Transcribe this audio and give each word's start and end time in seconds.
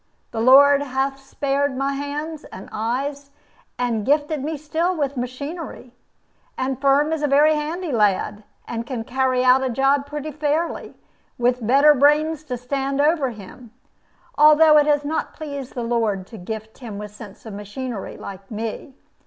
The 0.31 0.41
Lord 0.41 0.81
hath 0.81 1.19
spared 1.19 1.77
my 1.77 1.93
hands 1.93 2.43
and 2.45 2.69
eyes, 2.71 3.29
and 3.77 4.03
gifted 4.03 4.43
me 4.43 4.57
still 4.57 4.97
with 4.97 5.15
machinery. 5.15 5.93
And 6.57 6.81
Firm 6.81 7.13
is 7.13 7.21
a 7.21 7.27
very 7.27 7.53
handy 7.53 7.91
lad, 7.91 8.43
and 8.67 8.87
can 8.87 9.03
carry 9.03 9.43
out 9.45 9.61
a 9.61 9.69
job 9.69 10.07
pretty 10.07 10.31
fairly, 10.31 10.95
with 11.37 11.67
better 11.67 11.93
brains 11.93 12.43
to 12.45 12.57
stand 12.57 12.99
over 12.99 13.29
him, 13.29 13.69
although 14.39 14.77
it 14.79 14.87
has 14.87 15.05
not 15.05 15.35
pleased 15.35 15.75
the 15.75 15.83
Lord 15.83 16.25
to 16.25 16.37
gift 16.39 16.79
him 16.79 16.97
with 16.97 17.11
sense 17.11 17.45
of 17.45 17.53
machinery, 17.53 18.17
like 18.17 18.49
me. 18.49 18.95